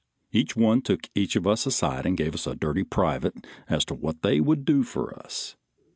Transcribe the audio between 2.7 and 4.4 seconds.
private as to what they